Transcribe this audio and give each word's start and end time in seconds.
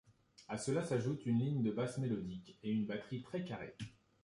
À 0.47 0.57
cela 0.57 0.81
s'ajoute 0.83 1.27
une 1.27 1.37
ligne 1.37 1.61
de 1.61 1.69
basse 1.69 1.99
mélodique 1.99 2.57
et 2.63 2.71
une 2.71 2.87
batterie 2.87 3.21
très 3.21 3.43
carrée. 3.45 3.77